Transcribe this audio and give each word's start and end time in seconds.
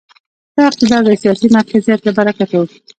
دا 0.55 0.63
اقتدار 0.69 1.01
د 1.05 1.09
سیاسي 1.23 1.47
مرکزیت 1.57 1.99
له 2.03 2.11
برکته 2.17 2.55
و. 2.59 2.63